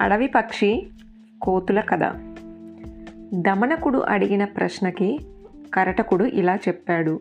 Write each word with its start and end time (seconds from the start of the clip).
అడవి 0.00 0.26
పక్షి 0.26 0.86
కోతుల 1.42 1.80
కథ. 1.80 2.00
దమనకుడు 3.34 3.98
అడిగిన 3.98 4.44
ప్రశ్నకి 4.44 5.18
కరటకుడు 5.74 6.24
ఇలా 6.24 6.56
చెప్పాడు. 6.56 7.20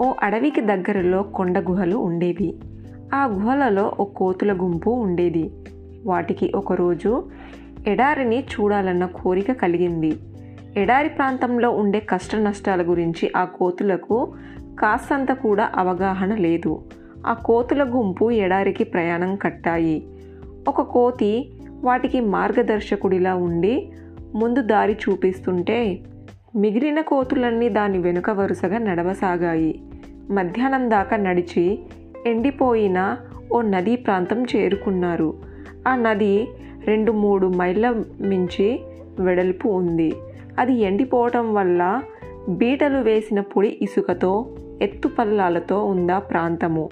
ఓ 0.00 0.14
అడవికి 0.22 0.60
దగ్గరలో 0.60 1.22
కొండ 1.22 1.58
గుహలు 1.58 1.96
ఉండేవి. 1.96 2.56
ఆ 3.14 3.24
గుహలలో 3.24 3.92
ఓ 4.00 4.04
కోతుల 4.04 4.52
గుంపు 4.52 4.90
ఉండేది. 4.90 5.50
వాటికి 6.06 6.52
ఒకరోజు 6.54 7.30
ఎడారిని 7.86 8.40
చూడాలన్న 8.40 9.06
కోరిక 9.06 9.52
కలిగింది. 9.52 10.16
ఎడారి 10.76 11.08
ప్రాంతంలో 11.08 11.70
ఉండే 11.70 12.00
కష్ట 12.00 12.36
నష్టాల 12.36 12.82
గురించి 12.82 13.32
ఆ 13.36 13.44
కోతులకు 13.44 14.34
కాస్తంత 14.78 15.28
కూడా 15.28 15.72
అవగాహన 15.76 16.34
లేదు. 16.34 16.82
ఆ 17.26 17.32
కోతుల 17.32 17.82
గుంపు 17.82 18.30
ఎడారికి 18.30 18.84
ప్రయాణం 18.84 19.36
కట్టాయి. 19.36 20.08
ఒక 20.68 20.80
కోతి 20.80 21.52
వాటికి 21.84 22.20
మార్గదర్శకుడిలా 22.20 23.34
ఉండి 23.34 23.92
ముందు 24.34 24.62
దారి 24.62 24.96
చూపిస్తుంటే 25.08 25.98
మిగిలిన 26.56 27.00
కోతులన్నీ 27.00 27.68
దాని 27.68 27.98
వెనుక 27.98 28.30
వరుసగా 28.30 28.78
నడవసాగాయి. 28.78 29.82
మధ్యాహ్నం 30.30 30.90
దాకా 30.90 31.16
నడిచి 31.16 31.78
ఎండిపోయిన 32.26 33.16
ఓ 33.52 33.60
నదీ 33.60 33.96
ప్రాంతం 33.96 34.44
చేరుకున్నారు. 34.44 35.34
ఆ 35.88 35.96
నది 35.96 36.48
రెండు 36.84 37.12
మూడు 37.12 37.46
మైళ్ళ 37.46 37.90
మించి 38.20 38.80
వెడల్పు 39.20 39.68
ఉంది. 39.68 40.12
అది 40.58 40.72
ఎండిపోవటం 40.72 41.54
వల్ల 41.54 42.02
బీటలు 42.48 42.98
వేసిన 42.98 43.40
పొడి 43.40 43.78
ఇసుకతో 43.82 44.46
ఎత్తుపల్లాలతో 44.82 45.84
ఉందా 45.84 46.18
ప్రాంతము. 46.18 46.88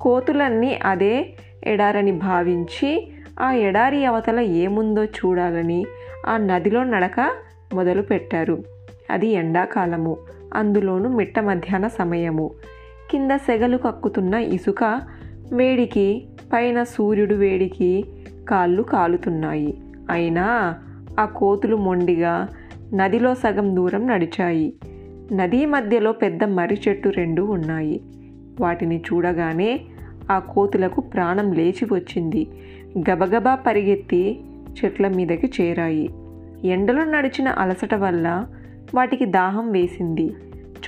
కోతులన్నీ 0.00 0.78
అదే 0.84 1.26
ఎడారని 1.64 2.12
భావించి 2.12 3.12
ఆ 3.40 3.52
ఎడారి 3.52 4.04
అవతల 4.04 4.40
ఏముందో 4.40 5.04
చూడాలని 5.04 5.86
ఆ 6.26 6.36
నదిలో 6.36 6.84
నడక 6.84 7.32
మొదలు 7.74 8.02
పెట్టారు. 8.02 8.62
అది 9.10 9.28
ఎండాకాలము. 9.28 10.16
అందులోనూ 10.54 11.08
మిట్ట 11.08 11.38
మధ్యాహ్న 11.38 11.88
సమయము. 11.88 12.50
కింద 13.10 13.30
సెగలు 13.30 13.76
కక్కుతున్న 13.76 14.34
ఇసుక 14.34 15.00
వేడికి 15.52 16.28
పైన 16.52 16.82
సూర్యుడు 16.82 17.34
వేడికి 17.34 18.04
కాళ్ళు 18.48 18.82
కాలుతున్నాయి. 18.82 19.82
అయినా 20.10 20.76
ఆ 21.20 21.24
కోతులు 21.24 21.76
మొండిగా 21.76 22.48
నదిలో 22.94 23.34
సగం 23.34 23.76
దూరం 23.76 24.06
నడిచాయి. 24.06 24.74
నదీ 25.32 25.64
మధ్యలో 25.64 26.12
పెద్ద 26.12 26.44
మర్రి 26.44 26.80
చెట్టు 26.88 27.08
రెండు 27.08 27.42
ఉన్నాయి. 27.42 28.00
వాటిని 28.60 29.02
చూడగానే 29.12 29.80
ఆ 30.30 30.38
కోతులకు 30.38 31.00
ప్రాణం 31.00 31.52
లేచి 31.52 31.84
వచ్చింది. 31.92 32.46
గబగబా 33.10 33.54
పరిగెత్తి 33.54 34.40
చెట్ల 34.84 35.08
మీదకి 35.08 35.50
చేరాయి. 35.60 36.10
ఎండలో 36.64 37.04
నడిచిన 37.04 37.48
అలసట 37.48 37.94
వల్ల 37.94 38.46
వాటికి 38.94 39.24
దాహం 39.24 39.72
వేసింది. 39.72 40.34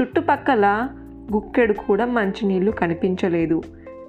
చుట్టుపక్కల 0.01 0.89
గుక్కెడు 1.33 1.73
కూడా 1.73 2.05
మంచినీళ్ళు 2.05 2.71
కనిపించలేదు. 2.71 3.63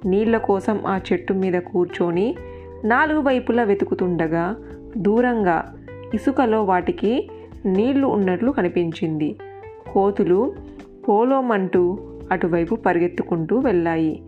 నీళ్ళ 0.04 0.36
కోసం 0.36 0.80
ఆ 0.86 1.00
చెట్టు 1.12 1.32
మీద 1.32 1.52
కూర్చొని 1.52 2.36
నాలుగు 2.84 3.20
వైపులా 3.20 3.62
వెతుకుతుండగా 3.62 4.56
దూరంగా 4.96 5.74
ఇసుకలో 6.14 6.64
వాటికి 6.64 7.30
నీళ్ళు 7.66 8.06
ఉన్నట్లు 8.06 8.50
కనిపించింది. 8.50 9.36
కోతులు 9.92 10.54
పోలోమంటూ 11.08 11.98
అటువైపు 12.32 12.74
పరిగెత్తుకుంటూ 12.74 13.58
వెళ్ళాయి. 13.58 14.22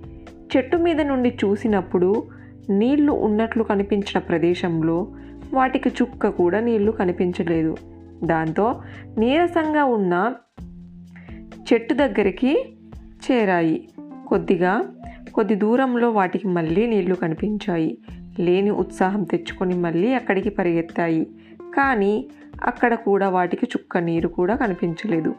చెట్టు 0.56 0.76
మీద 0.76 1.00
నుండి 1.00 1.38
చూసినప్పుడు 1.44 2.22
నీళ్ళు 2.70 3.12
ఉన్నట్లు 3.12 3.62
కనిపించిన 3.62 4.18
ప్రదేశంలో 4.18 5.12
వాటికి 5.54 5.88
చుక్క 5.88 6.28
కూడా 6.28 6.60
నీళ్ళు 6.60 6.92
కనిపించలేదు. 6.92 7.76
దాంతో 8.24 8.82
నీరసంగా 9.18 9.84
ఉన్న 9.84 10.34
చెట్టు 11.72 11.94
దగ్గరికి 11.94 12.76
చేరాయి. 13.30 13.88
కొద్దిగా 14.28 14.82
కొద్ది 15.34 15.54
దూరంలో 15.54 16.10
వాటికి 16.10 16.48
మళ్ళీ 16.48 16.86
నీళ్ళు 16.86 17.14
కనిపించాయి. 17.14 17.98
లేని 18.40 18.70
ఉత్సాహం 18.70 19.22
తెచ్చుకొని 19.22 19.74
మళ్ళీ 19.74 20.14
అక్కడికి 20.14 20.48
పరిగెత్తాయి. 20.50 21.24
కానీ 21.76 22.26
అక్కడ 22.64 22.94
కూడా 22.94 23.28
వాటికి 23.28 23.66
చుక్క 23.66 23.98
నీరు 23.98 24.28
కూడా 24.28 24.56
కనిపించలేదు. 24.56 25.34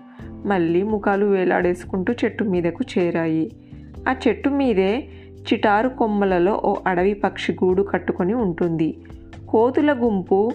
మళ్ళీ 0.45 0.83
ముఖాలు 0.83 1.25
వేలాడేసుకుంటూ 1.25 2.13
చెట్టు 2.13 2.43
మీదకు 2.43 2.83
చేరాయి. 2.97 3.51
ఆ 4.09 4.15
చెట్టు 4.27 4.49
మీదే 4.49 5.07
చిటారు 5.53 5.89
కొమ్మలలో 5.89 6.61
ఓ 6.65 6.75
అడవి 6.87 7.13
పక్షి 7.13 7.51
గూడు 7.51 7.83
కట్టుకొని 7.83 8.33
ఉంటుంది. 8.33 8.97
కోతుల 9.49 9.93
గుంపు 9.93 10.51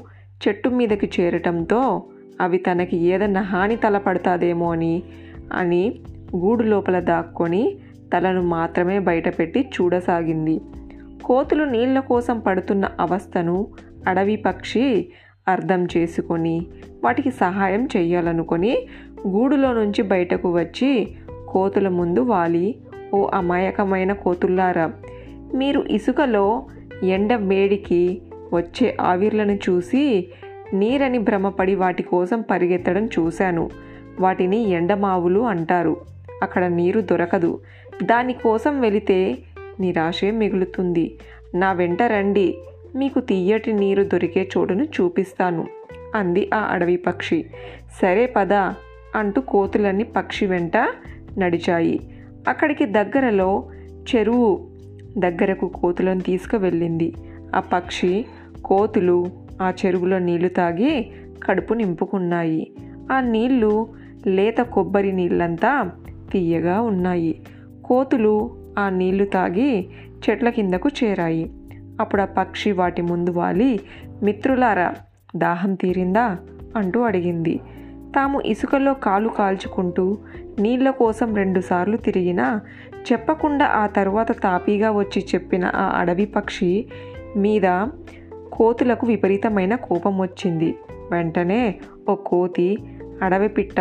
చెట్టు 0.48 0.68
మీదకి 0.68 1.10
చేరటంతో 1.20 2.02
అవి 2.40 2.58
తనకి 2.58 2.96
ఏదన్నా 2.96 3.40
హాని 3.40 3.76
తలపడతాదేమో 3.76 4.72
అని 4.72 5.02
అని 5.52 6.00
గూడు 6.36 6.62
లోపల 6.62 7.00
దాక్కొని 7.00 7.76
తలను 8.12 8.42
మాత్రమే 8.42 8.98
బయటపెట్టి 8.98 9.60
చూడసాగింది. 9.60 10.60
కోతులు 11.24 11.64
నీళ్ళ 11.64 12.00
కోసం 12.00 12.38
పడుతున్న 12.38 12.88
అవస్థను 13.00 13.66
అడవి 14.06 14.36
పక్షి 14.36 15.08
అర్థం 15.48 15.86
చేసుకొని 15.96 16.66
వాటికి 17.04 17.30
సహాయం 17.30 17.88
చేయాలనుకొని 17.96 18.86
గూడులో 19.28 19.72
నుంచి 19.72 20.02
బయటకు 20.02 20.52
వచ్చి 20.52 21.08
కోతుల 21.48 21.88
ముందు 21.88 22.20
వాలి 22.20 22.76
ఓ 23.14 23.30
అమాయకమైన 23.34 24.12
కోతుల్లారా. 24.12 24.92
మీరు 25.54 25.84
ఇసుకలో 25.90 26.66
ఎండ 27.02 27.34
వేడికి 27.34 28.22
వచ్చే 28.52 28.96
ఆవిర్లను 29.00 29.52
చూసి 29.52 30.28
నీరని 30.74 31.18
భ్రమపడి 31.18 31.74
వాటి 31.74 32.02
కోసం 32.02 32.40
పరిగెత్తడం 32.40 33.06
చూశాను. 33.06 33.70
వాటిని 34.20 34.70
ఎండమావులు 34.70 35.40
అంటారు. 35.40 35.96
అక్కడ 36.42 36.64
నీరు 36.64 37.00
దొరకదు. 37.00 37.60
దానికోసం 38.02 38.80
వెళితే 38.80 39.38
నిరాశే 39.80 40.30
మిగులుతుంది. 40.30 41.14
నా 41.54 41.72
వెంట 41.72 42.02
రండి. 42.02 42.58
మీకు 42.94 43.20
తీయటి 43.20 43.72
నీరు 43.72 44.02
దొరికే 44.02 44.48
చోటును 44.58 44.84
చూపిస్తాను 44.84 45.66
అంది 46.14 46.50
ఆ 46.54 46.58
అడవి 46.58 46.96
పక్షి. 46.96 47.44
సరే 48.02 48.32
పద 48.36 48.52
అంటూ 49.16 49.40
కోతులన్నీ 49.40 50.04
పక్షి 50.04 50.46
వెంట 50.46 50.76
నడిచాయి. 51.38 52.00
అక్కడికి 52.48 52.84
దగ్గరలో 52.84 53.64
చెరువు 54.16 54.68
దగ్గరకు 55.18 55.66
కోతులను 55.68 56.20
తీసుకువెళ్ళింది. 56.20 57.14
ఆ 57.56 57.60
పక్షి 57.60 58.24
కోతులు 58.64 59.26
ఆ 59.62 59.72
చెరువులో 59.86 60.18
నీళ్ళు 60.18 60.48
తాగి 60.48 61.10
కడుపు 61.44 61.74
నింపుకున్నాయి. 61.74 62.72
ఆ 63.12 63.20
నీళ్ళు 63.20 63.88
లేత 64.26 64.58
కొబ్బరి 64.58 65.12
నీళ్ళంతా 65.12 65.90
తీయగా 66.32 66.80
ఉన్నాయి. 66.80 67.42
కోతులు 67.84 68.50
ఆ 68.78 68.88
నీళ్ళు 68.88 69.24
తాగి 69.24 69.88
చెట్ల 70.30 70.50
కిందకు 70.50 70.88
చేరాయి. 71.04 71.52
అప్పుడు 72.00 72.22
ఆ 72.22 72.24
పక్షి 72.24 72.72
వాటి 72.72 73.02
ముందు 73.02 73.30
వాలి 73.30 73.80
మిత్రులారా 74.22 74.94
దాహం 75.36 75.74
తీరిందా? 75.74 76.36
అంటూ 76.76 77.00
అడిగింది. 77.00 77.60
తాము 78.16 78.40
ఇసుకలో 78.40 78.94
కాలు 78.94 79.28
కాల్చుకుంటూ 79.28 80.18
నీళ్ళ 80.58 80.90
కోసం 80.90 81.34
రెండుసార్లు 81.34 81.96
తిరిగినా 81.96 82.60
చెప్పకుండా 83.12 83.66
ఆ 83.66 83.86
తరువాత 83.86 84.42
తాపీగా 84.42 84.90
వచ్చి 84.90 85.24
చెప్పిన 85.34 85.64
ఆ 85.74 85.98
అడవి 85.98 86.26
పక్షి 86.26 86.86
మీద 87.36 87.86
కోతులకు 88.52 89.06
విపరీతమైన 89.06 89.74
కోపం 89.74 90.20
వచ్చింది. 90.20 90.74
వెంటనే 91.10 91.74
ఓ 92.08 92.14
కోతి 92.14 92.78
అడవి 93.22 93.48
పిట్ట 93.48 93.80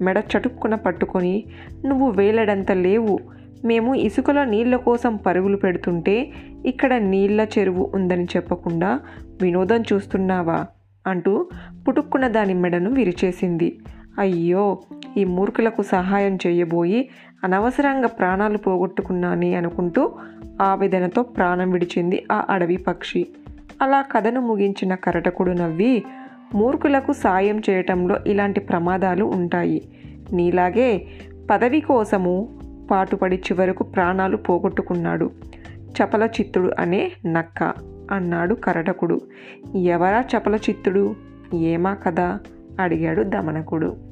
మెడ 0.00 0.18
చటుక్కున 0.18 0.74
పట్టుకొని 0.74 1.44
నువ్వు 1.84 2.10
వేలడంత 2.10 2.72
లేవు. 2.72 3.18
మేము 3.64 3.94
ఇసుకలో 3.94 4.44
నీళ్ళ 4.44 4.76
కోసం 4.76 5.16
పరుగులు 5.16 5.56
పెడుతుంటే 5.56 6.30
ఇక్కడ 6.66 6.94
నీళ్ళ 6.94 7.40
చెరువు 7.58 7.90
ఉందని 7.94 8.24
చెప్పకుండా 8.24 9.00
వినోదం 9.42 9.82
చూస్తున్నావా? 9.92 10.66
అంటూ 11.06 11.46
పుటుక్కున 11.88 12.28
దాని 12.28 12.54
మెడను 12.54 12.90
విరిచేసింది. 12.90 13.78
అయ్యో 14.18 14.78
ఈ 15.16 15.24
మూర్ఖులకు 15.24 15.82
సహాయం 15.82 16.38
చేయబోయి 16.46 17.08
అనవసరంగా 17.44 18.06
ప్రాణాలు 18.06 18.58
పోగొట్టుకున్నాని 18.58 19.54
అనుకుంటూ 19.54 20.12
ఆవేదనతో 20.62 21.22
ప్రాణం 21.22 21.70
విడిచింది 21.70 22.26
ఆ 22.32 22.46
అడవి 22.50 22.76
పక్షి. 22.76 23.26
అలా 23.82 24.02
కథను 24.02 24.40
ముగించిన 24.40 24.94
కరటకుడు 24.94 25.52
నవ్వి 25.52 26.02
మూర్ఖులకు 26.54 27.12
సాయం 27.12 27.62
చేయటంలో 27.70 28.16
ఇలాంటి 28.26 28.60
ప్రమాదాలు 28.60 29.24
ఉంటాయి. 29.24 29.82
నీలాగే 30.32 31.06
పదవి 31.50 31.80
కోసము 31.80 32.48
పాటుపడి 32.90 33.36
చివరకు 33.36 33.82
ప్రాణాలు 33.82 34.36
పోగొట్టుకున్నాడు. 34.36 35.30
చపల 35.78 36.24
చిత్తుడు 36.24 36.72
అనే 36.78 37.12
నక్క. 37.26 37.74
అన్నాడు 38.12 38.54
కరటకుడు. 38.54 39.20
ఎవరా 39.76 40.24
చపల 40.36 40.56
చిత్తుడు 40.56 41.14
ఏమా 41.54 41.94
కదా 41.94 42.40
అడిగాడు 42.80 43.22
దమనకుడు. 43.22 44.11